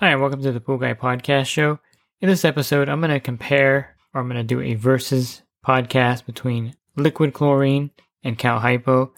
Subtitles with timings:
[0.00, 1.78] Hi, and welcome to the Pool Guy Podcast Show.
[2.22, 6.24] In this episode, I'm going to compare, or I'm going to do a versus podcast
[6.24, 7.90] between liquid chlorine
[8.24, 9.12] and Cal Hypo,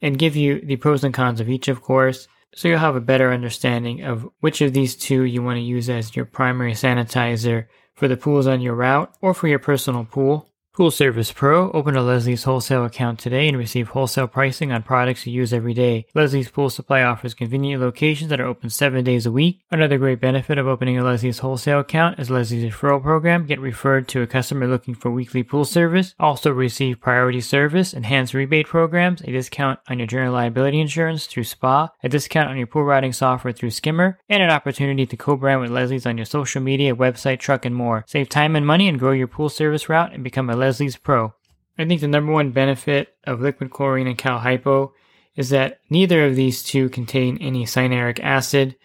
[0.00, 3.00] and give you the pros and cons of each, of course, so you'll have a
[3.00, 7.66] better understanding of which of these two you want to use as your primary sanitizer
[7.96, 10.48] for the pools on your route or for your personal pool.
[10.72, 11.72] Pool Service Pro.
[11.72, 15.74] Open a Leslie's wholesale account today and receive wholesale pricing on products you use every
[15.74, 16.06] day.
[16.14, 19.62] Leslie's Pool Supply offers convenient locations that are open seven days a week.
[19.72, 23.46] Another great benefit of opening a Leslie's wholesale account is Leslie's referral program.
[23.46, 26.14] Get referred to a customer looking for weekly pool service.
[26.20, 31.44] Also receive priority service, enhanced rebate programs, a discount on your general liability insurance through
[31.44, 35.60] SPA, a discount on your pool routing software through Skimmer, and an opportunity to co-brand
[35.60, 38.04] with Leslie's on your social media, website, truck, and more.
[38.06, 41.34] Save time and money and grow your pool service route and become a Leslie's Pro.
[41.78, 44.92] I think the number one benefit of liquid chlorine and Cal Hypo
[45.34, 48.76] is that neither of these two contain any cyanuric acid,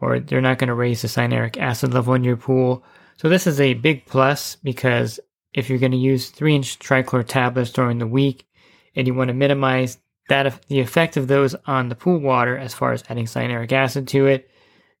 [0.00, 2.84] or they're not going to raise the cyanuric acid level in your pool.
[3.16, 5.18] So this is a big plus because
[5.52, 8.46] if you're going to use three inch trichlor tablets during the week
[8.94, 9.98] and you want to minimize
[10.28, 14.08] that the effect of those on the pool water as far as adding cyanuric acid
[14.08, 14.48] to it,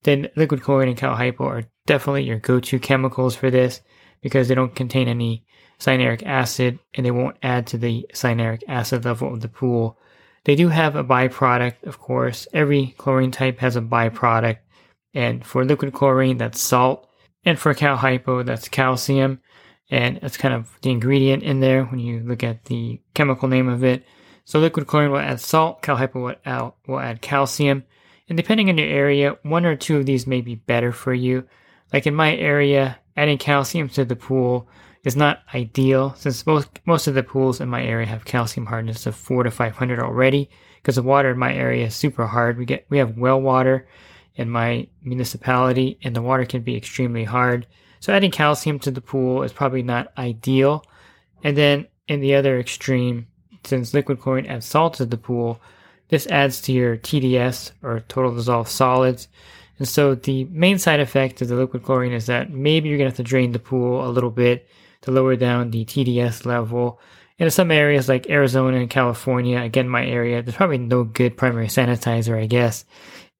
[0.02, 3.80] then liquid chlorine and Cal Hypo are definitely your go-to chemicals for this
[4.20, 5.44] because they don't contain any
[5.78, 9.98] cyanuric acid and they won't add to the cyanuric acid level of the pool.
[10.44, 12.46] They do have a byproduct, of course.
[12.52, 14.58] Every chlorine type has a byproduct.
[15.14, 17.08] And for liquid chlorine, that's salt.
[17.44, 19.40] And for cal hypo, that's calcium.
[19.90, 23.68] And that's kind of the ingredient in there when you look at the chemical name
[23.68, 24.04] of it.
[24.44, 27.84] So liquid chlorine will add salt, cal hypo will add, will add calcium.
[28.28, 31.46] And depending on your area, one or two of these may be better for you.
[31.92, 34.68] Like in my area, adding calcium to the pool
[35.04, 39.06] is not ideal since most most of the pools in my area have calcium hardness
[39.06, 40.50] of 4 to 500 already
[40.82, 42.58] because the water in my area is super hard.
[42.58, 43.86] We get we have well water
[44.36, 47.66] in my municipality and the water can be extremely hard.
[48.00, 50.84] So adding calcium to the pool is probably not ideal.
[51.42, 53.26] And then in the other extreme,
[53.64, 55.60] since liquid chlorine adds salt to the pool,
[56.08, 59.28] this adds to your TDS or total dissolved solids.
[59.78, 63.10] And so the main side effect of the liquid chlorine is that maybe you're going
[63.10, 64.68] to have to drain the pool a little bit
[65.04, 66.98] to lower down the TDS level.
[67.38, 71.66] In some areas like Arizona and California, again, my area, there's probably no good primary
[71.66, 72.84] sanitizer, I guess.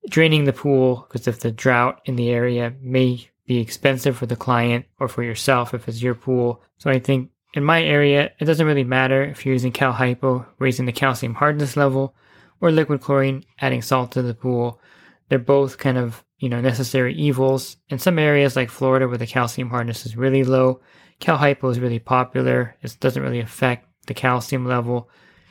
[0.09, 4.37] Draining the pool, because of the drought in the area may be expensive for the
[4.37, 6.63] client or for yourself if it's your pool.
[6.79, 10.45] So I think in my area, it doesn't really matter if you're using Cal Hypo,
[10.59, 12.15] raising the calcium hardness level,
[12.61, 14.81] or liquid chlorine, adding salt to the pool.
[15.29, 17.77] They're both kind of, you know, necessary evils.
[17.89, 20.81] In some areas like Florida where the calcium hardness is really low,
[21.21, 22.77] Cal Hypo is really popular.
[22.83, 25.09] It doesn't really affect the calcium level.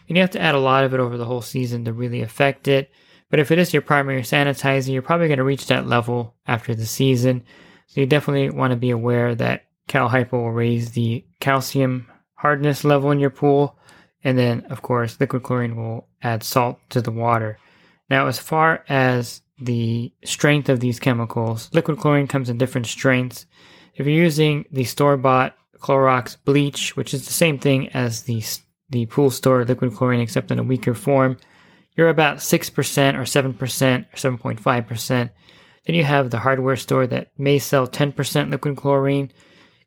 [0.07, 2.21] And you have to add a lot of it over the whole season to really
[2.21, 2.91] affect it.
[3.29, 6.75] But if it is your primary sanitizer, you're probably going to reach that level after
[6.75, 7.43] the season.
[7.87, 12.83] So you definitely want to be aware that Cal Hypo will raise the calcium hardness
[12.83, 13.77] level in your pool.
[14.23, 17.57] And then, of course, liquid chlorine will add salt to the water.
[18.09, 23.45] Now, as far as the strength of these chemicals, liquid chlorine comes in different strengths.
[23.95, 28.43] If you're using the store bought Clorox bleach, which is the same thing as the,
[28.89, 31.37] the pool store liquid chlorine except in a weaker form,
[31.95, 35.29] you're about 6% or 7% or 7.5%.
[35.85, 39.31] Then you have the hardware store that may sell 10% liquid chlorine.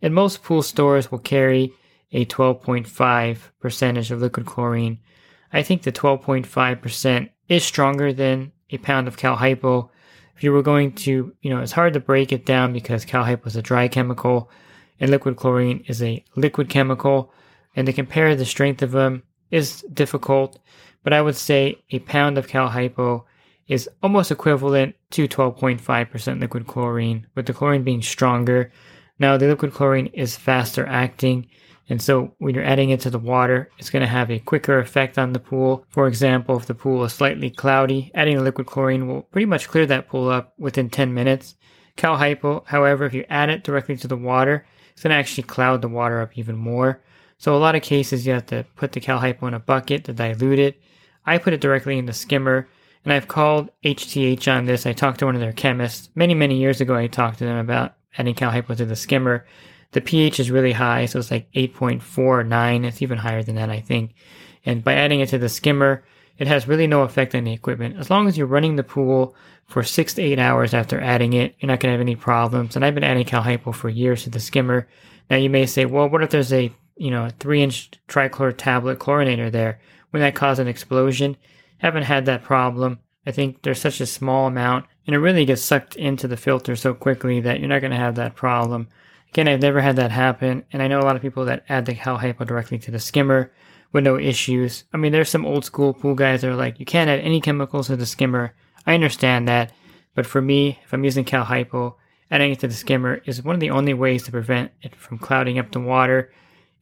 [0.02, 1.72] And most pool stores will carry
[2.12, 4.98] a 12.5 percentage of liquid chlorine.
[5.52, 9.90] I think the 12.5% is stronger than a pound of Cal Hypo.
[10.36, 13.24] If you were going to, you know, it's hard to break it down because Cal
[13.24, 14.50] Hypo is a dry chemical
[15.00, 17.32] and liquid chlorine is a liquid chemical.
[17.74, 20.58] And to compare the strength of them is difficult,
[21.02, 23.24] but I would say a pound of Cal Hypo
[23.68, 28.70] is almost equivalent to 12.5% liquid chlorine, with the chlorine being stronger.
[29.18, 31.48] Now, the liquid chlorine is faster acting,
[31.88, 34.78] and so when you're adding it to the water, it's going to have a quicker
[34.78, 35.84] effect on the pool.
[35.88, 39.86] For example, if the pool is slightly cloudy, adding liquid chlorine will pretty much clear
[39.86, 41.54] that pool up within 10 minutes.
[41.96, 45.44] Cal Hypo, however, if you add it directly to the water, it's going to actually
[45.44, 47.02] cloud the water up even more.
[47.38, 50.04] So a lot of cases you have to put the cal hypo in a bucket
[50.04, 50.80] to dilute it.
[51.26, 52.68] I put it directly in the skimmer,
[53.04, 54.86] and I've called HTH on this.
[54.86, 56.94] I talked to one of their chemists many, many years ago.
[56.94, 59.46] I talked to them about adding cal hypo to the skimmer.
[59.92, 62.84] The pH is really high, so it's like 8.49.
[62.84, 64.14] It's even higher than that, I think.
[64.64, 66.04] And by adding it to the skimmer,
[66.38, 67.96] it has really no effect on the equipment.
[67.98, 69.34] As long as you're running the pool
[69.66, 72.76] for six to eight hours after adding it, you're not going to have any problems.
[72.76, 74.86] And I've been adding cal hypo for years to the skimmer.
[75.30, 78.54] Now you may say, well, what if there's a you know a three inch trichlor
[78.56, 79.80] tablet chlorinator there?
[80.12, 81.36] Would that cause an explosion?
[81.78, 83.00] Haven't had that problem.
[83.26, 86.76] I think there's such a small amount, and it really gets sucked into the filter
[86.76, 88.88] so quickly that you're not going to have that problem.
[89.30, 91.86] Again, I've never had that happen, and I know a lot of people that add
[91.86, 93.52] the cal hypo directly to the skimmer
[93.92, 94.84] with no issues.
[94.92, 97.40] I mean, there's some old school pool guys that are like, you can't add any
[97.40, 98.54] chemicals to the skimmer.
[98.86, 99.72] I understand that,
[100.14, 101.96] but for me, if I'm using cal hypo,
[102.30, 105.18] adding it to the skimmer is one of the only ways to prevent it from
[105.18, 106.32] clouding up the water.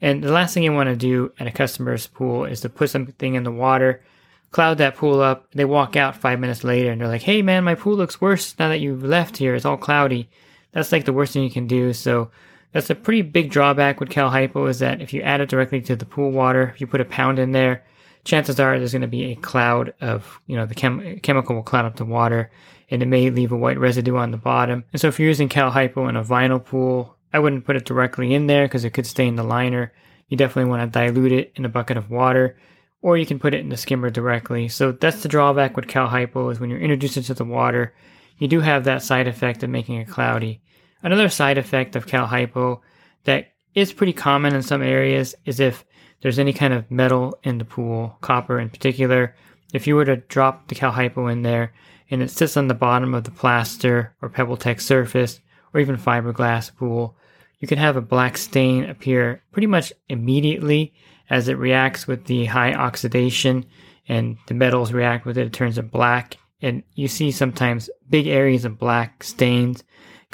[0.01, 2.91] And the last thing you want to do at a customer's pool is to put
[2.91, 4.03] something in the water,
[4.51, 5.51] cloud that pool up.
[5.53, 8.55] They walk out five minutes later and they're like, hey man, my pool looks worse
[8.59, 9.55] now that you've left here.
[9.55, 10.29] It's all cloudy.
[10.75, 11.93] That's like the worst thing you can do.
[11.93, 12.31] So
[12.73, 15.81] that's a pretty big drawback with Cal Hypo is that if you add it directly
[15.83, 17.85] to the pool water, if you put a pound in there,
[18.25, 21.63] chances are there's going to be a cloud of, you know, the chem- chemical will
[21.63, 22.51] cloud up the water
[22.91, 24.85] and it may leave a white residue on the bottom.
[24.93, 27.85] And so if you're using Cal Hypo in a vinyl pool, I wouldn't put it
[27.85, 29.93] directly in there because it could stain the liner.
[30.29, 32.59] You definitely want to dilute it in a bucket of water
[33.05, 34.67] or you can put it in the skimmer directly.
[34.67, 37.95] So that's the drawback with Cal Hypo is when you're introduced it to the water,
[38.39, 40.63] you do have that side effect of making it cloudy.
[41.05, 42.81] Another side effect of Cal Hypo
[43.25, 45.85] that is pretty common in some areas is if
[46.23, 49.37] there's any kind of metal in the pool, copper in particular.
[49.75, 51.75] If you were to drop the Cal Hypo in there
[52.11, 55.41] and it sits on the bottom of the plaster or PebbleTec surface
[55.75, 57.19] or even fiberglass pool,
[57.59, 60.95] you can have a black stain appear pretty much immediately
[61.29, 63.67] as it reacts with the high oxidation
[64.09, 65.47] and the metals react with it.
[65.49, 69.85] It turns it black and you see sometimes big areas of black stains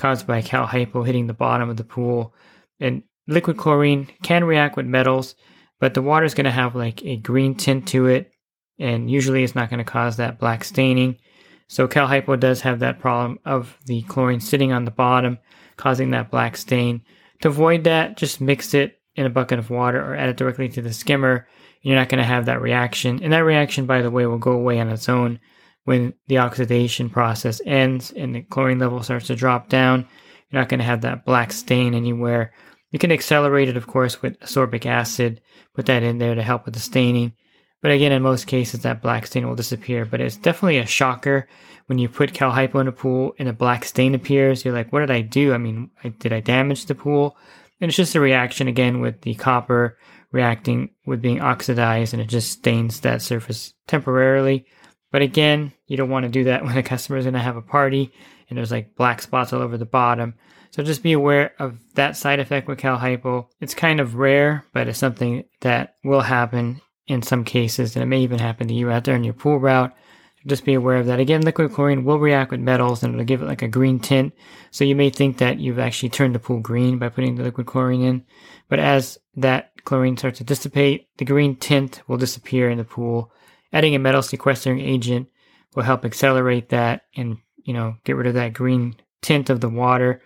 [0.00, 2.34] caused by cal hypo hitting the bottom of the pool.
[2.80, 5.34] And liquid chlorine can react with metals,
[5.78, 8.32] but the water is going to have like a green tint to it,
[8.78, 11.18] and usually it's not going to cause that black staining.
[11.68, 15.38] So cal hypo does have that problem of the chlorine sitting on the bottom,
[15.76, 17.02] causing that black stain.
[17.42, 20.70] To avoid that, just mix it in a bucket of water or add it directly
[20.70, 21.46] to the skimmer.
[21.82, 23.22] You're not going to have that reaction.
[23.22, 25.40] And that reaction, by the way, will go away on its own
[25.84, 30.06] when the oxidation process ends and the chlorine level starts to drop down,
[30.50, 32.52] you're not going to have that black stain anywhere.
[32.90, 35.40] You can accelerate it, of course, with ascorbic acid,
[35.74, 37.32] put that in there to help with the staining.
[37.82, 40.04] But again, in most cases, that black stain will disappear.
[40.04, 41.48] But it's definitely a shocker
[41.86, 44.64] when you put cal hypo in a pool and a black stain appears.
[44.64, 45.54] You're like, what did I do?
[45.54, 47.36] I mean, did I damage the pool?
[47.80, 49.96] And it's just a reaction again with the copper
[50.32, 54.66] reacting with being oxidized and it just stains that surface temporarily.
[55.10, 57.56] But again, you don't want to do that when a customer is going to have
[57.56, 58.12] a party
[58.48, 60.34] and there's like black spots all over the bottom.
[60.72, 63.48] So just be aware of that side effect with cal hypo.
[63.60, 68.06] It's kind of rare, but it's something that will happen in some cases, and it
[68.06, 69.92] may even happen to you out there in your pool route.
[70.46, 71.20] Just be aware of that.
[71.20, 74.32] Again, liquid chlorine will react with metals and it'll give it like a green tint.
[74.70, 77.66] So you may think that you've actually turned the pool green by putting the liquid
[77.66, 78.24] chlorine in.
[78.68, 83.32] But as that chlorine starts to dissipate, the green tint will disappear in the pool
[83.72, 85.28] adding a metal sequestering agent
[85.74, 89.68] will help accelerate that and you know get rid of that green tint of the
[89.68, 90.22] water.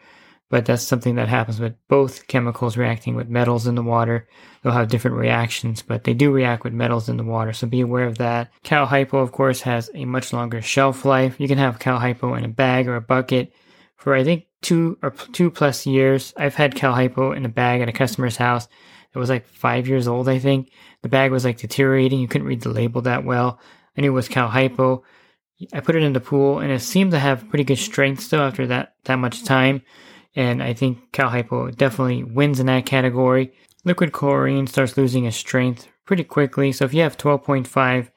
[0.50, 4.28] But that's something that happens with both chemicals reacting with metals in the water.
[4.62, 7.52] They'll have different reactions but they do react with metals in the water.
[7.52, 8.50] So be aware of that.
[8.62, 11.40] Cal hypo of course has a much longer shelf life.
[11.40, 13.52] You can have cal hypo in a bag or a bucket
[13.96, 16.32] for i think two or two plus years.
[16.36, 18.68] I've had cal hypo in a bag at a customer's house
[19.14, 20.70] it was like five years old i think
[21.04, 22.18] the bag was like deteriorating.
[22.18, 23.60] You couldn't read the label that well.
[23.94, 25.04] I knew it was Cal Hypo.
[25.74, 28.40] I put it in the pool and it seemed to have pretty good strength still
[28.40, 29.82] after that, that much time.
[30.34, 33.52] And I think Cal Hypo definitely wins in that category.
[33.84, 36.72] Liquid chlorine starts losing its strength pretty quickly.
[36.72, 38.08] So if you have 12.5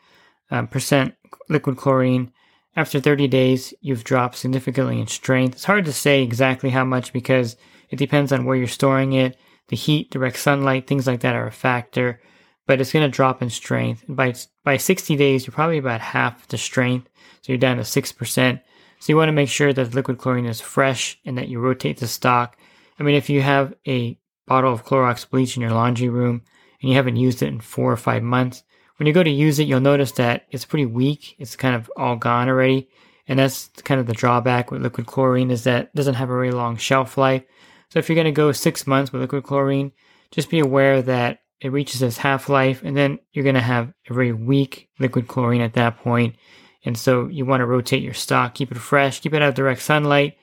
[0.49, 1.15] um, percent
[1.49, 2.31] liquid chlorine,
[2.77, 5.55] after 30 days, you've dropped significantly in strength.
[5.55, 7.57] It's hard to say exactly how much because
[7.89, 9.35] it depends on where you're storing it.
[9.69, 12.19] The heat, direct sunlight, things like that are a factor
[12.67, 14.03] but it's going to drop in strength.
[14.07, 17.09] by by 60 days, you're probably about half the strength,
[17.41, 18.61] so you're down to six percent.
[18.99, 21.97] So you want to make sure that liquid chlorine is fresh and that you rotate
[21.97, 22.57] the stock.
[22.99, 26.41] I mean, if you have a bottle of Clorox bleach in your laundry room
[26.81, 28.63] and you haven't used it in four or five months,
[28.97, 31.35] when you go to use it, you'll notice that it's pretty weak.
[31.37, 32.89] It's kind of all gone already.
[33.27, 36.33] And that's kind of the drawback with liquid chlorine is that it doesn't have a
[36.33, 37.43] very long shelf life.
[37.89, 39.91] So if you're going to go six months with liquid chlorine,
[40.31, 43.91] just be aware that it reaches its half life, and then you're going to have
[44.09, 46.35] a very weak liquid chlorine at that point.
[46.85, 49.55] And so you want to rotate your stock, keep it fresh, keep it out of
[49.55, 50.37] direct sunlight.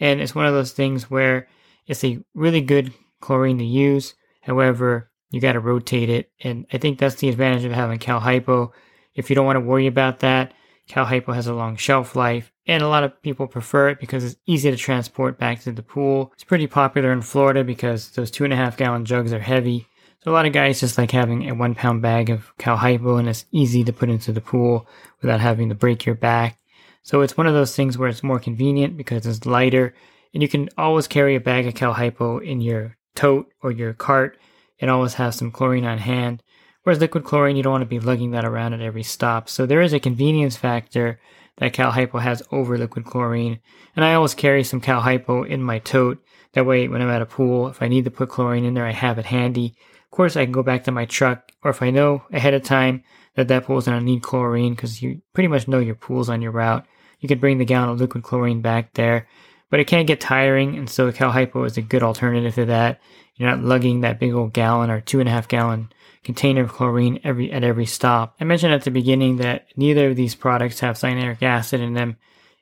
[0.00, 1.48] And it's one of those things where
[1.86, 4.14] it's a really good chlorine to use.
[4.40, 6.30] However, you got to rotate it.
[6.42, 8.72] And I think that's the advantage of having Cal Hypo.
[9.14, 10.54] If you don't want to worry about that,
[10.88, 12.52] Cal Hypo has a long shelf life.
[12.66, 15.82] And a lot of people prefer it because it's easy to transport back to the
[15.82, 16.32] pool.
[16.34, 19.86] It's pretty popular in Florida because those two and a half gallon jugs are heavy.
[20.22, 23.16] So a lot of guys just like having a one pound bag of Cal Hypo
[23.16, 24.86] and it's easy to put into the pool
[25.20, 26.58] without having to break your back.
[27.02, 29.94] So it's one of those things where it's more convenient because it's lighter
[30.32, 33.92] and you can always carry a bag of Cal Hypo in your tote or your
[33.92, 34.38] cart
[34.80, 36.42] and always have some chlorine on hand.
[36.82, 39.48] Whereas liquid chlorine, you don't want to be lugging that around at every stop.
[39.48, 41.20] So there is a convenience factor
[41.58, 43.60] that Cal Hypo has over liquid chlorine.
[43.94, 46.24] And I always carry some Cal Hypo in my tote.
[46.52, 48.86] That way, when I'm at a pool, if I need to put chlorine in there,
[48.86, 49.74] I have it handy.
[50.04, 52.62] Of course, I can go back to my truck, or if I know ahead of
[52.62, 53.02] time
[53.34, 56.42] that that pool's going to need chlorine, because you pretty much know your pool's on
[56.42, 56.86] your route,
[57.18, 59.26] you can bring the gallon of liquid chlorine back there.
[59.70, 63.00] But it can get tiring, and so Cal Hypo is a good alternative to that.
[63.34, 65.90] You're not lugging that big old gallon or two and a half gallon
[66.24, 68.36] container of chlorine every at every stop.
[68.40, 72.16] I mentioned at the beginning that neither of these products have cyanuric acid in them.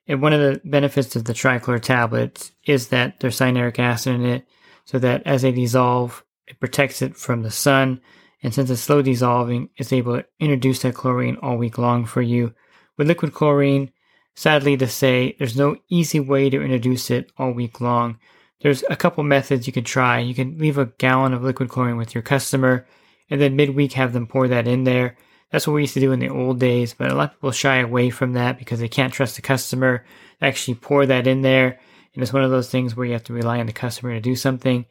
[0.09, 4.27] And one of the benefits of the trichlor tablets is that there's cyanuric acid in
[4.27, 4.47] it
[4.85, 8.01] so that as they dissolve, it protects it from the sun.
[8.43, 12.21] And since it's slow dissolving, it's able to introduce that chlorine all week long for
[12.21, 12.55] you.
[12.99, 13.93] With liquid chlorine,
[14.35, 18.19] sadly to say, there's no easy way to introduce it all week long.
[18.61, 20.19] There's a couple methods you can try.
[20.19, 22.87] You can leave a gallon of liquid chlorine with your customer
[23.31, 25.17] and then midweek have them pour that in there.
[25.51, 27.53] That's what we used to do in the old days, but a lot of people
[27.53, 30.05] shy away from that because they can't trust the customer
[30.41, 31.79] to actually pour that in there.
[32.15, 34.21] And it's one of those things where you have to rely on the customer to
[34.21, 34.87] do something.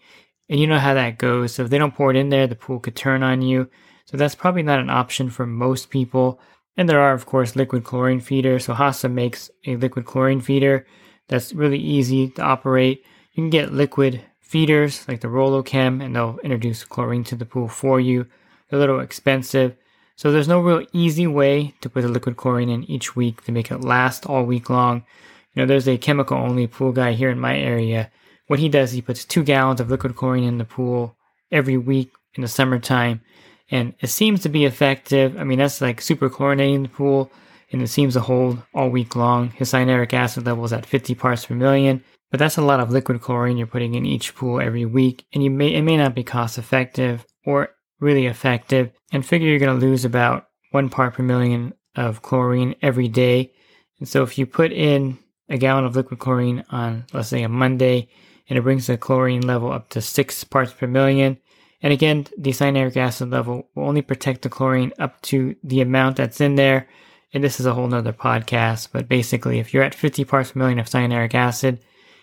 [0.49, 1.55] And you know how that goes.
[1.55, 3.69] So if they don't pour it in there, the pool could turn on you.
[4.05, 6.39] So that's probably not an option for most people.
[6.77, 8.65] And there are, of course, liquid chlorine feeders.
[8.65, 10.85] So Hasa makes a liquid chlorine feeder
[11.27, 13.03] that's really easy to operate.
[13.33, 14.21] You can get liquid
[14.51, 18.25] feeders like the Rola-Chem, and they'll introduce chlorine to the pool for you.
[18.69, 19.77] They're a little expensive.
[20.17, 23.53] So there's no real easy way to put the liquid chlorine in each week to
[23.53, 25.05] make it last all week long.
[25.53, 28.11] You know, there's a chemical only pool guy here in my area.
[28.47, 31.15] What he does, he puts two gallons of liquid chlorine in the pool
[31.49, 33.21] every week in the summertime.
[33.69, 35.39] And it seems to be effective.
[35.39, 37.31] I mean, that's like super chlorinating the pool
[37.71, 39.51] and it seems to hold all week long.
[39.51, 42.03] His cyanuric acid level is at 50 parts per million.
[42.31, 45.43] But that's a lot of liquid chlorine you're putting in each pool every week, and
[45.43, 47.69] you may it may not be cost effective or
[47.99, 48.91] really effective.
[49.11, 53.53] And figure you're going to lose about one part per million of chlorine every day.
[53.99, 55.19] And so if you put in
[55.49, 58.07] a gallon of liquid chlorine on, let's say, a Monday,
[58.49, 61.37] and it brings the chlorine level up to six parts per million.
[61.81, 66.17] And again, the cyanuric acid level will only protect the chlorine up to the amount
[66.17, 66.87] that's in there.
[67.33, 70.59] And this is a whole nother podcast, but basically, if you're at 50 parts per
[70.59, 71.79] million of cyanuric acid,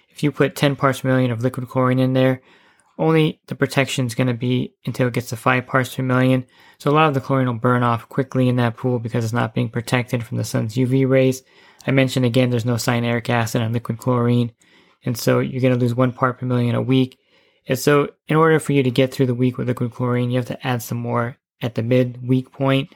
[0.08, 2.42] if you put 10 parts per million of liquid chlorine in there,
[2.98, 6.44] only the protection is going to be until it gets to 5 parts per million.
[6.78, 9.32] So a lot of the chlorine will burn off quickly in that pool because it's
[9.32, 11.42] not being protected from the sun's UV rays.
[11.86, 14.52] I mentioned again, there's no cyanuric acid on liquid chlorine.
[15.04, 17.18] And so you're going to lose one part per million a week.
[17.68, 20.38] And so in order for you to get through the week with liquid chlorine, you
[20.38, 22.92] have to add some more at the mid week point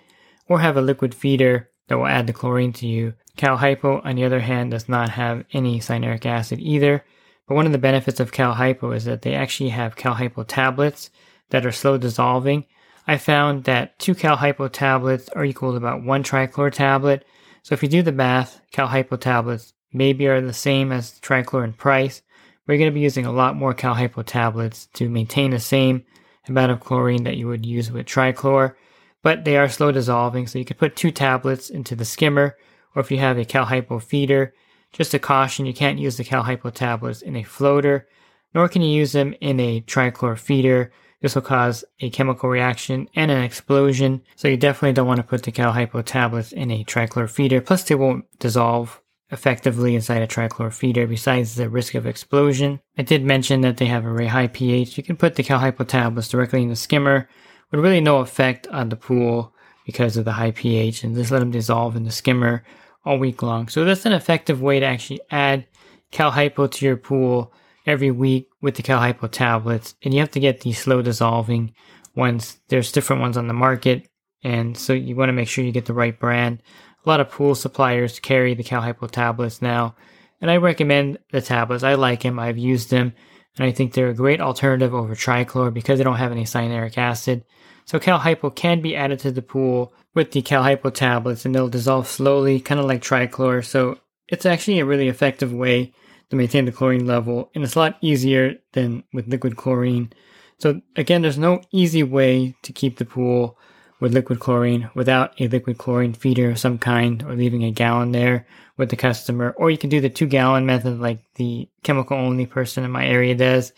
[0.49, 3.13] or have a liquid feeder that will add the chlorine to you.
[3.37, 7.05] Cal Hypo, on the other hand, does not have any cyanuric acid either.
[7.47, 10.43] But one of the benefits of Cal Hypo is that they actually have Cal Hypo
[10.43, 11.11] tablets
[11.51, 12.65] that are slow dissolving.
[13.07, 17.27] I found that two Cal Hypo tablets are equal to about one trichlor tablet.
[17.63, 21.63] So if you do the math, Cal Hypo tablets maybe are the same as trichlor
[21.63, 22.23] in price.
[22.67, 26.07] We're going to be using a lot more Cal Hypo tablets to maintain the same
[26.49, 28.77] amount of chlorine that you would use with trichlor,
[29.23, 30.47] but they are slow dissolving.
[30.47, 32.57] So you could put two tablets into the skimmer,
[32.95, 34.55] or if you have a Cal Hypo feeder,
[34.93, 38.07] just a caution, you can't use the Cal Hypo tablets in a floater,
[38.55, 40.93] nor can you use them in a trichlor feeder.
[41.23, 45.27] This will cause a chemical reaction and an explosion, so you definitely don't want to
[45.27, 47.61] put the Cal Hypo tablets in a trichlor feeder.
[47.61, 49.01] Plus, they won't dissolve
[49.31, 52.81] effectively inside a trichlor feeder besides the risk of explosion.
[52.99, 54.99] I did mention that they have a very high pH.
[54.99, 57.29] You can put the Cal Hypo tablets directly in the skimmer
[57.73, 59.53] with really no effect on the pool
[59.87, 62.63] because of the high pH and just let them dissolve in the skimmer
[63.05, 63.69] all week long.
[63.69, 65.67] So that's an effective way to actually add
[66.11, 67.53] Cal Hypo to your pool
[67.87, 69.95] every week with the Cal Hypo tablets.
[70.03, 71.75] And you have to get these slow dissolving
[72.15, 72.61] ones.
[72.69, 74.07] There's different ones on the market.
[74.45, 76.63] And so you want to make sure you get the right brand.
[77.05, 79.97] A lot of pool suppliers carry the Cal Hypo tablets now.
[80.41, 81.85] And I recommend the tablets.
[81.85, 82.39] I like them.
[82.39, 83.15] I've used them.
[83.57, 86.99] And I think they're a great alternative over trichlor because they don't have any cyanuric
[86.99, 87.45] acid.
[87.85, 91.55] So Cal Hypo can be added to the pool with the Cal Hypo tablets and
[91.55, 93.65] they'll dissolve slowly, kind of like trichlor.
[93.65, 93.99] So
[94.29, 95.93] it's actually a really effective way
[96.31, 100.13] to maintain the chlorine level and it's a lot easier than with liquid chlorine.
[100.59, 103.59] So again, there's no easy way to keep the pool
[104.03, 108.13] with liquid chlorine without a liquid chlorine feeder of some kind or leaving a gallon
[108.13, 108.47] there
[108.77, 109.55] with the customer.
[109.57, 113.07] Or you can do the two gallon method like the chemical only person in my
[113.07, 113.73] area does.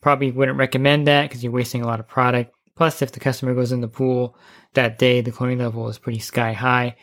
[0.00, 2.55] Probably wouldn't recommend that because you're wasting a lot of product.
[2.76, 4.36] Plus, if the customer goes in the pool
[4.74, 6.96] that day, the chlorine level is pretty sky high.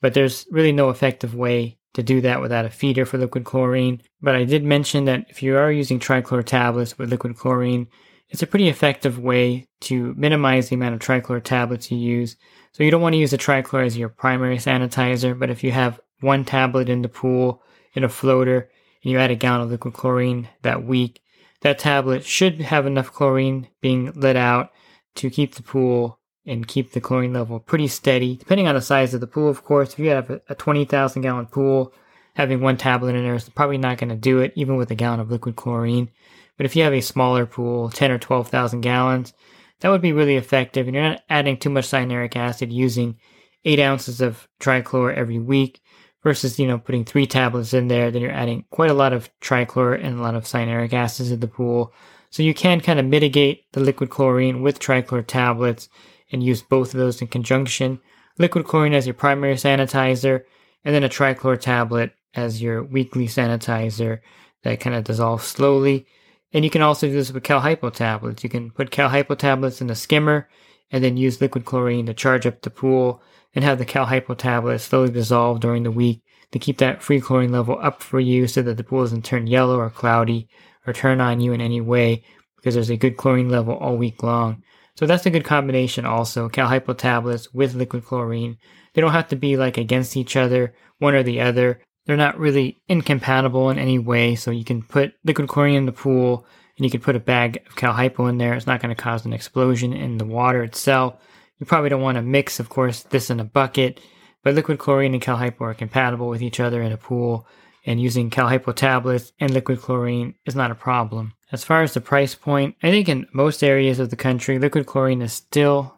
[0.00, 4.00] But there's really no effective way to do that without a feeder for liquid chlorine.
[4.22, 7.88] But I did mention that if you are using trichlor tablets with liquid chlorine,
[8.30, 12.36] it's a pretty effective way to minimize the amount of trichlor tablets you use.
[12.72, 15.72] So you don't want to use the trichlor as your primary sanitizer, but if you
[15.72, 17.62] have one tablet in the pool
[17.94, 18.70] in a floater
[19.02, 21.20] and you add a gallon of liquid chlorine that week,
[21.62, 24.70] that tablet should have enough chlorine being let out
[25.16, 29.12] to keep the pool and keep the chlorine level pretty steady, depending on the size
[29.14, 29.92] of the pool, of course.
[29.92, 31.92] If you have a 20,000 gallon pool,
[32.34, 34.94] having one tablet in there is probably not going to do it, even with a
[34.94, 36.08] gallon of liquid chlorine.
[36.56, 39.32] But if you have a smaller pool, 10 or 12,000 gallons,
[39.80, 40.86] that would be really effective.
[40.86, 43.18] And you're not adding too much cyanuric acid using
[43.64, 45.80] eight ounces of trichlor every week
[46.22, 48.10] versus, you know, putting three tablets in there.
[48.10, 51.40] Then you're adding quite a lot of trichlor and a lot of cyanuric acids in
[51.40, 51.92] the pool.
[52.30, 55.88] So you can kind of mitigate the liquid chlorine with trichlor tablets
[56.30, 58.00] and use both of those in conjunction.
[58.38, 60.42] Liquid chlorine as your primary sanitizer
[60.84, 64.20] and then a trichlor tablet as your weekly sanitizer
[64.62, 66.06] that kind of dissolves slowly
[66.52, 68.42] and you can also do this with Cal Hypo tablets.
[68.42, 70.48] You can put Cal Hypo tablets in the skimmer
[70.90, 73.22] and then use liquid chlorine to charge up the pool
[73.54, 77.20] and have the Cal Hypo tablets slowly dissolve during the week to keep that free
[77.20, 80.48] chlorine level up for you so that the pool doesn't turn yellow or cloudy
[80.88, 82.24] or turn on you in any way
[82.56, 84.62] because there's a good chlorine level all week long.
[84.96, 86.48] So that's a good combination also.
[86.48, 88.58] Cal Hypo tablets with liquid chlorine.
[88.94, 91.80] They don't have to be like against each other, one or the other.
[92.04, 95.92] They're not really incompatible in any way, so you can put liquid chlorine in the
[95.92, 98.54] pool and you can put a bag of Cal Hypo in there.
[98.54, 101.14] It's not going to cause an explosion in the water itself.
[101.58, 104.00] You probably don't want to mix, of course, this in a bucket,
[104.42, 107.46] but liquid chlorine and Cal Hypo are compatible with each other in a pool,
[107.88, 111.32] and using Cal Hypo tablets and liquid chlorine is not a problem.
[111.50, 114.84] As far as the price point, I think in most areas of the country, liquid
[114.84, 115.94] chlorine is still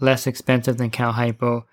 [0.00, 1.66] less expensive than Cal Hypo.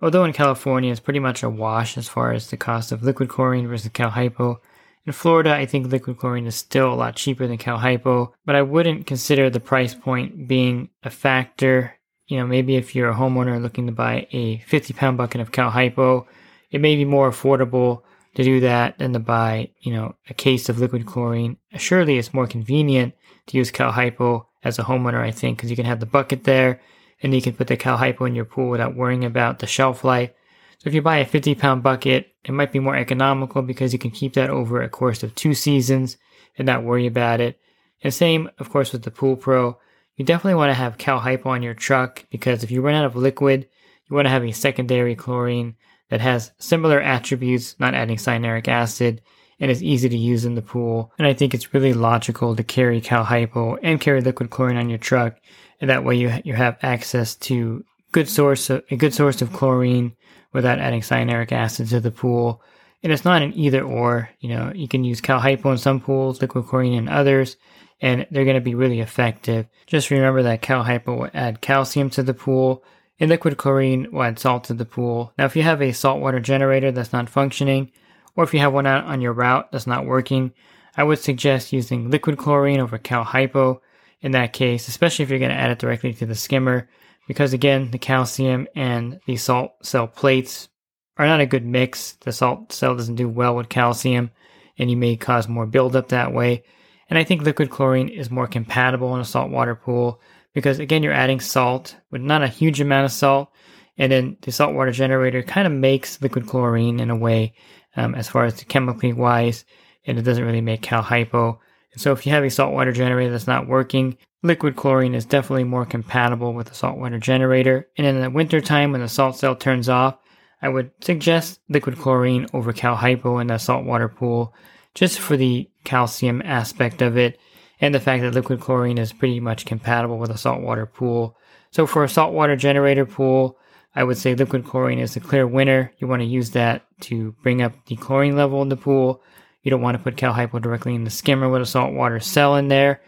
[0.00, 3.28] Although in California, it's pretty much a wash as far as the cost of liquid
[3.28, 4.60] chlorine versus Cal Hypo.
[5.04, 8.54] In Florida, I think liquid chlorine is still a lot cheaper than Cal Hypo, but
[8.54, 11.92] I wouldn't consider the price point being a factor.
[12.28, 15.50] You know, maybe if you're a homeowner looking to buy a 50 pound bucket of
[15.50, 16.28] Cal Hypo,
[16.70, 18.02] it may be more affordable
[18.34, 21.56] to do that than to buy, you know, a case of liquid chlorine.
[21.76, 23.14] Surely it's more convenient
[23.46, 26.44] to use Cal Hypo as a homeowner, I think, because you can have the bucket
[26.44, 26.80] there
[27.22, 30.04] and you can put the Cal Hypo in your pool without worrying about the shelf
[30.04, 30.30] life.
[30.78, 33.98] So if you buy a 50 pound bucket, it might be more economical because you
[33.98, 36.16] can keep that over a course of two seasons
[36.56, 37.58] and not worry about it.
[38.02, 39.78] And same, of course, with the Pool Pro.
[40.16, 43.04] You definitely want to have Cal Hypo on your truck because if you run out
[43.04, 43.68] of liquid,
[44.08, 45.76] you want to have a secondary chlorine
[46.10, 49.22] that has similar attributes, not adding cyanuric acid,
[49.60, 51.12] and is easy to use in the pool.
[51.18, 54.88] And I think it's really logical to carry Cal Hypo and carry liquid chlorine on
[54.88, 55.34] your truck
[55.80, 59.52] and that way you you have access to good source of, a good source of
[59.52, 60.16] chlorine
[60.52, 62.62] without adding cyanuric acid to the pool.
[63.02, 64.30] And it's not an either or.
[64.40, 67.56] You know, you can use Cal Hypo in some pools, liquid chlorine in others,
[68.00, 69.66] and they're going to be really effective.
[69.86, 72.82] Just remember that Cal Hypo will add calcium to the pool,
[73.20, 75.32] and liquid chlorine will add salt to the pool.
[75.38, 77.90] Now, if you have a saltwater generator that's not functioning,
[78.36, 80.52] or if you have one out on your route that's not working,
[80.96, 83.82] I would suggest using liquid chlorine over Cal Hypo
[84.20, 86.88] in that case, especially if you're going to add it directly to the skimmer,
[87.26, 90.68] because again, the calcium and the salt cell plates
[91.16, 92.12] are not a good mix.
[92.12, 94.30] The salt cell doesn't do well with calcium,
[94.78, 96.64] and you may cause more buildup that way.
[97.10, 100.20] And I think liquid chlorine is more compatible in a saltwater pool
[100.58, 103.48] because again, you're adding salt with not a huge amount of salt,
[103.96, 107.54] and then the saltwater generator kind of makes liquid chlorine in a way,
[107.94, 109.64] um, as far as chemically wise,
[110.04, 111.60] and it doesn't really make cal hypo.
[111.92, 115.62] And So if you have a saltwater generator that's not working, liquid chlorine is definitely
[115.62, 117.88] more compatible with a saltwater generator.
[117.96, 120.18] And in the wintertime when the salt cell turns off,
[120.60, 124.52] I would suggest liquid chlorine over cal hypo in a saltwater pool
[124.92, 127.38] just for the calcium aspect of it
[127.80, 131.36] and the fact that liquid chlorine is pretty much compatible with a saltwater pool.
[131.70, 133.58] So for a saltwater generator pool,
[133.94, 135.92] I would say liquid chlorine is the clear winner.
[135.98, 139.22] You want to use that to bring up the chlorine level in the pool.
[139.62, 142.56] You don't want to put Cal Hypo directly in the skimmer with a saltwater cell
[142.56, 143.02] in there.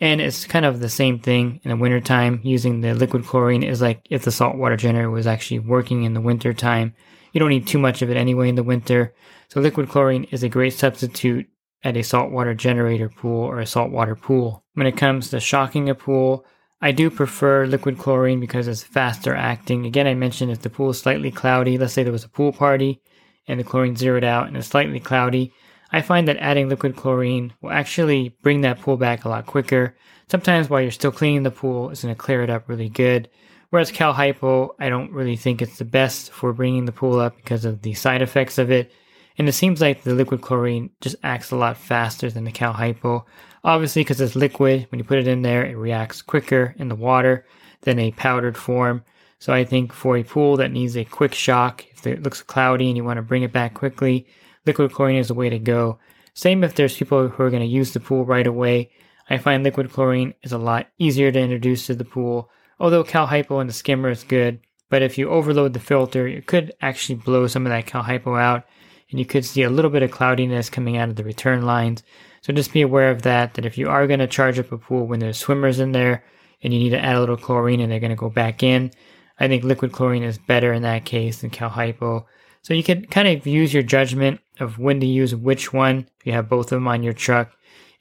[0.00, 2.40] And it's kind of the same thing in the wintertime.
[2.42, 6.20] Using the liquid chlorine is like if the saltwater generator was actually working in the
[6.20, 6.94] wintertime.
[7.32, 9.14] You don't need too much of it anyway in the winter.
[9.48, 11.48] So liquid chlorine is a great substitute
[11.84, 14.64] at a saltwater generator pool or a saltwater pool.
[14.74, 16.44] When it comes to shocking a pool,
[16.80, 19.86] I do prefer liquid chlorine because it's faster acting.
[19.86, 22.52] Again, I mentioned if the pool is slightly cloudy, let's say there was a pool
[22.52, 23.00] party
[23.48, 25.52] and the chlorine zeroed out and it's slightly cloudy,
[25.92, 29.96] I find that adding liquid chlorine will actually bring that pool back a lot quicker.
[30.28, 33.30] Sometimes while you're still cleaning the pool, it's going to clear it up really good.
[33.70, 37.36] Whereas Cal Hypo, I don't really think it's the best for bringing the pool up
[37.36, 38.92] because of the side effects of it.
[39.38, 42.72] And it seems like the liquid chlorine just acts a lot faster than the Cal
[42.72, 43.26] Hypo.
[43.64, 46.94] Obviously, because it's liquid, when you put it in there, it reacts quicker in the
[46.94, 47.44] water
[47.82, 49.04] than a powdered form.
[49.38, 52.88] So I think for a pool that needs a quick shock, if it looks cloudy
[52.88, 54.26] and you want to bring it back quickly,
[54.64, 55.98] liquid chlorine is the way to go.
[56.32, 58.90] Same if there's people who are going to use the pool right away.
[59.28, 63.26] I find liquid chlorine is a lot easier to introduce to the pool, although Cal
[63.26, 64.60] Hypo in the skimmer is good.
[64.88, 68.36] But if you overload the filter, it could actually blow some of that Cal Hypo
[68.36, 68.64] out,
[69.10, 72.02] and you could see a little bit of cloudiness coming out of the return lines.
[72.42, 74.78] So just be aware of that, that if you are going to charge up a
[74.78, 76.24] pool when there's swimmers in there
[76.62, 78.90] and you need to add a little chlorine and they're going to go back in,
[79.38, 82.26] I think liquid chlorine is better in that case than Cal Hypo.
[82.62, 86.26] So you can kind of use your judgment of when to use which one if
[86.26, 87.52] you have both of them on your truck.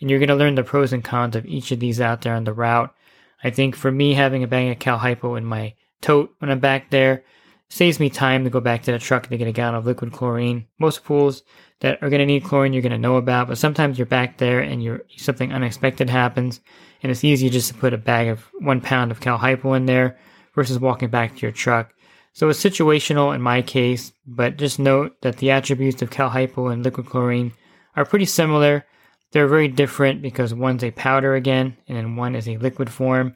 [0.01, 2.33] And you're going to learn the pros and cons of each of these out there
[2.33, 2.93] on the route.
[3.43, 6.59] I think for me, having a bag of Cal Hypo in my tote when I'm
[6.59, 7.23] back there
[7.69, 10.11] saves me time to go back to the truck to get a gallon of liquid
[10.11, 10.67] chlorine.
[10.79, 11.43] Most pools
[11.79, 14.37] that are going to need chlorine you're going to know about, but sometimes you're back
[14.37, 16.61] there and you're something unexpected happens,
[17.03, 19.85] and it's easier just to put a bag of one pound of Cal Hypo in
[19.85, 20.17] there
[20.53, 21.93] versus walking back to your truck.
[22.33, 26.67] So it's situational in my case, but just note that the attributes of Cal Hypo
[26.67, 27.53] and liquid chlorine
[27.95, 28.85] are pretty similar.
[29.31, 33.35] They're very different because one's a powder again, and then one is a liquid form.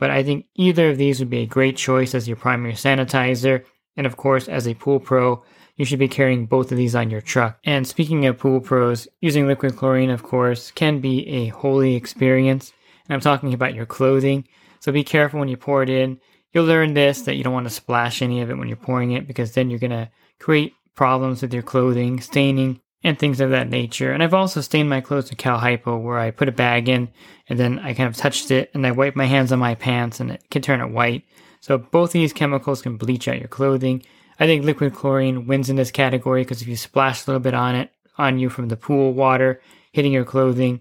[0.00, 3.64] But I think either of these would be a great choice as your primary sanitizer.
[3.96, 5.44] And of course, as a pool pro,
[5.76, 7.60] you should be carrying both of these on your truck.
[7.62, 12.72] And speaking of pool pros, using liquid chlorine, of course, can be a holy experience.
[13.08, 14.48] And I'm talking about your clothing.
[14.80, 16.18] So be careful when you pour it in
[16.52, 19.12] You'll learn this that you don't want to splash any of it when you're pouring
[19.12, 20.10] it because then you're going to
[20.40, 24.12] create problems with your clothing, staining, and things of that nature.
[24.12, 27.08] And I've also stained my clothes with Cal Hypo where I put a bag in
[27.48, 30.20] and then I kind of touched it and I wipe my hands on my pants
[30.20, 31.24] and it can turn it white.
[31.60, 34.02] So both these chemicals can bleach out your clothing.
[34.38, 37.54] I think liquid chlorine wins in this category because if you splash a little bit
[37.54, 39.60] on it, on you from the pool water
[39.92, 40.80] hitting your clothing,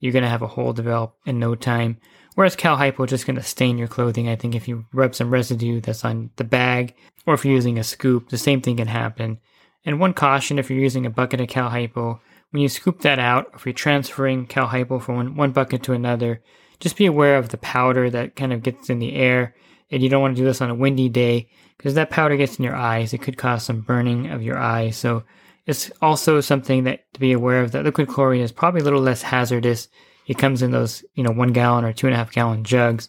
[0.00, 1.98] you're going to have a hole develop in no time.
[2.34, 4.28] Whereas Cal Hypo is just going to stain your clothing.
[4.28, 6.94] I think if you rub some residue that's on the bag,
[7.26, 9.40] or if you're using a scoop, the same thing can happen.
[9.88, 12.20] And one caution if you're using a bucket of Cal Hypo,
[12.50, 15.94] when you scoop that out, if you're transferring Cal Hypo from one, one bucket to
[15.94, 16.42] another,
[16.78, 19.54] just be aware of the powder that kind of gets in the air.
[19.90, 21.48] And you don't want to do this on a windy day
[21.78, 23.14] because that powder gets in your eyes.
[23.14, 24.98] It could cause some burning of your eyes.
[24.98, 25.24] So
[25.64, 29.00] it's also something that to be aware of that liquid chlorine is probably a little
[29.00, 29.88] less hazardous
[30.26, 33.08] it comes in those, you know, one gallon or two and a half gallon jugs.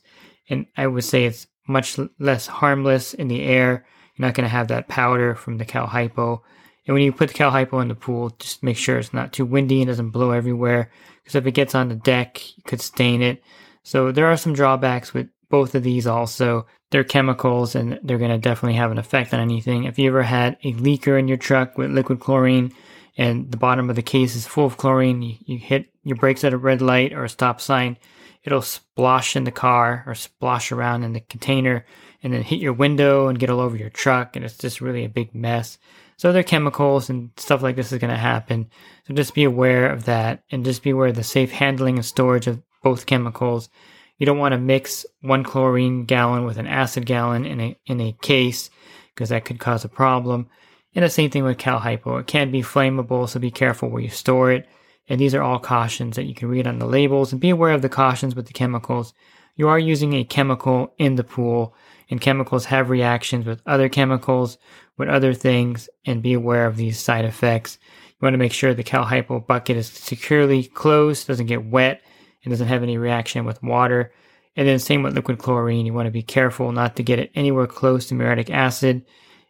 [0.49, 3.85] And I would say it's much less harmless in the air.
[4.15, 6.41] You're not going to have that powder from the Cal Hypo.
[6.89, 9.31] And when you put the Cal Hypo in the pool, just make sure it's not
[9.31, 10.89] too windy and doesn't blow everywhere.
[11.21, 13.43] Because if it gets on the deck, you could stain it.
[13.83, 16.65] So there are some drawbacks with both of these also.
[16.89, 19.83] They're chemicals and they're going to definitely have an effect on anything.
[19.83, 22.73] If you ever had a leaker in your truck with liquid chlorine,
[23.19, 26.43] and the bottom of the case is full of chlorine, you, you hit your brakes
[26.43, 27.97] at a red light or a stop sign,
[28.43, 31.85] it'll splosh in the car or splosh around in the container
[32.23, 34.35] and then hit your window and get all over your truck.
[34.35, 35.77] And it's just really a big mess.
[36.19, 38.69] So other chemicals and stuff like this is going to happen.
[39.07, 42.03] So just be aware of that and just be aware of the safe handling and
[42.03, 43.69] storage of both chemicals.
[44.17, 48.01] You don't want to mix one chlorine gallon with an acid gallon in a, in
[48.01, 48.69] a case
[49.15, 50.49] because that could cause a problem.
[50.93, 52.17] And the same thing with Cal Hypo.
[52.17, 54.67] It can be flammable, so be careful where you store it.
[55.07, 57.73] And these are all cautions that you can read on the labels and be aware
[57.73, 59.13] of the cautions with the chemicals.
[59.55, 61.73] You are using a chemical in the pool,
[62.09, 64.57] and chemicals have reactions with other chemicals,
[64.99, 67.79] with other things, and be aware of these side effects.
[68.09, 72.03] You want to make sure the Cal Hypo bucket is securely closed, doesn't get wet,
[72.43, 74.13] and doesn't have any reaction with water.
[74.55, 75.87] And then same with liquid chlorine.
[75.87, 79.05] You want to be careful not to get it anywhere close to muriatic acid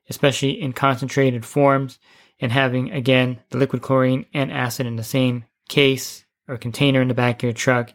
[0.10, 2.00] especially in concentrated forms,
[2.42, 7.08] and having, again, the liquid chlorine and acid in the same case or container in
[7.08, 7.94] the back of your truck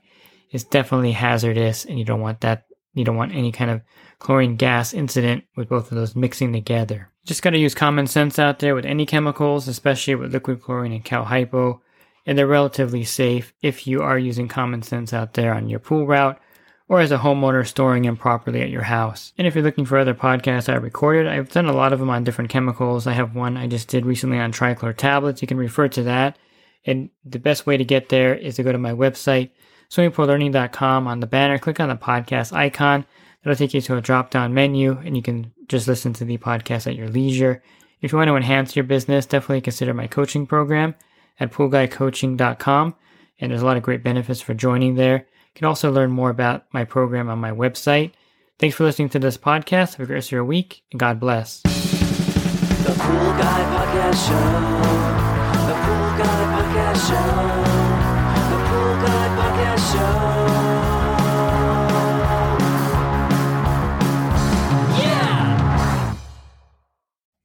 [0.51, 2.67] is definitely hazardous, and you don't want that.
[2.95, 3.83] You don't want any kind of
[4.21, 7.11] chlorine gas incident with both of those mixing together.
[7.25, 10.93] Just got to use common sense out there with any chemicals, especially with liquid chlorine
[10.93, 11.81] and cal hypo.
[12.27, 16.07] and they're relatively safe if you are using common sense out there on your pool
[16.07, 16.41] route
[16.89, 19.33] or as a homeowner storing them properly at your house.
[19.39, 22.11] And if you're looking for other podcasts I recorded, I've done a lot of them
[22.11, 23.07] on different chemicals.
[23.07, 25.41] I have one I just did recently on trichlor tablets.
[25.41, 26.39] You can refer to that.
[26.87, 29.51] And the best way to get there is to go to my website,
[29.91, 31.07] swimmingpoollearning.com.
[31.07, 33.07] On the banner, click on the podcast icon.
[33.45, 36.39] That'll take you to a drop down menu, and you can just listen to the
[36.39, 37.63] podcast at your leisure.
[38.01, 40.95] If you want to enhance your business, definitely consider my coaching program
[41.39, 42.95] at poolguycoaching.com.
[43.41, 45.19] And there's a lot of great benefits for joining there.
[45.19, 48.13] You can also learn more about my program on my website.
[48.59, 49.97] Thanks for listening to this podcast.
[49.97, 51.61] Have a great rest of your week, and God bless.
[51.63, 54.35] The Pool Guy Podcast Show.
[55.67, 57.64] The Pool Guy Podcast Show.